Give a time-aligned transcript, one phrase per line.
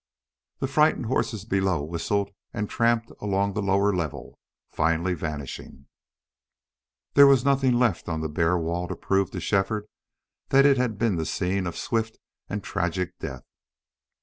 [0.57, 4.39] The frightened horses below whistled and tramped along the lower level,
[4.71, 5.85] finally vanishing.
[7.13, 9.85] There was nothing left on the bare wall to prove to Shefford
[10.49, 12.17] that it had been the scene of swift
[12.49, 13.43] and tragic death.